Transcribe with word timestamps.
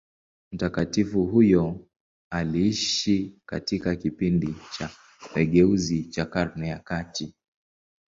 Mtakatifu 0.51 1.25
huyo 1.25 1.87
aliishi 2.29 3.35
katika 3.45 3.95
kipindi 3.95 4.55
cha 4.77 4.89
mageuzi 5.35 6.03
cha 6.03 6.25
Karne 6.25 6.73
za 6.75 6.79
kati. 6.79 7.35